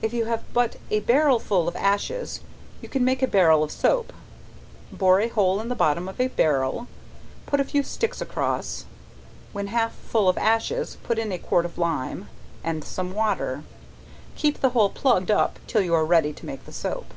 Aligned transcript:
If 0.00 0.12
you 0.14 0.26
have 0.26 0.44
but 0.52 0.76
a 0.92 1.00
barrel 1.00 1.40
full 1.40 1.66
of 1.66 1.74
ashes 1.74 2.38
you 2.80 2.88
can 2.88 3.04
make 3.04 3.20
a 3.20 3.26
barrel 3.26 3.64
of 3.64 3.72
soap, 3.72 4.12
bore 4.92 5.18
a 5.20 5.26
hole 5.26 5.60
in 5.60 5.68
the 5.68 5.74
bottom 5.74 6.08
of 6.08 6.20
a 6.20 6.28
barrel, 6.28 6.86
put 7.46 7.58
a 7.58 7.64
few 7.64 7.82
sticks 7.82 8.20
across, 8.20 8.84
when 9.52 9.66
half 9.66 9.92
full 9.92 10.28
of 10.28 10.38
ashes 10.38 10.98
put 11.02 11.18
in 11.18 11.32
a 11.32 11.38
quart 11.40 11.64
of 11.64 11.78
lime 11.78 12.28
and 12.62 12.84
some 12.84 13.12
water; 13.12 13.64
keep 14.36 14.60
the 14.60 14.70
hole 14.70 14.88
plugged 14.90 15.32
up 15.32 15.58
till 15.66 15.82
you 15.82 15.94
are 15.94 16.04
ready 16.06 16.32
to 16.32 16.46
make 16.46 16.64
the 16.64 16.72
soap. 16.72 17.12